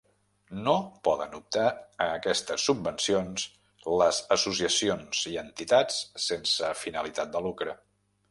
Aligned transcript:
No 0.67 0.71
poden 1.07 1.35
optar 1.39 1.65
a 1.65 2.05
aquestes 2.13 2.63
subvencions 2.69 3.45
les 4.03 4.23
associacions 4.37 5.21
i 5.33 5.37
entitats 5.45 6.01
sense 6.29 6.73
finalitat 6.85 7.33
de 7.37 7.47
lucre. 7.49 7.77